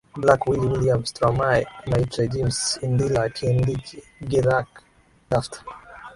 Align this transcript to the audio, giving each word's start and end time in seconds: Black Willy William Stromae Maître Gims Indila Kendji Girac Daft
Black 0.21 0.41
Willy 0.47 0.67
William 0.73 1.01
Stromae 1.09 1.63
Maître 1.87 2.23
Gims 2.31 2.57
Indila 2.85 3.23
Kendji 3.37 3.77
Girac 4.29 4.69
Daft 5.29 5.53